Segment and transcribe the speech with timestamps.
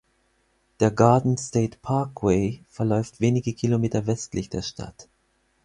[0.79, 5.07] Der Garden State Parkway verläuft wenige Kilometer westlich der Stadt.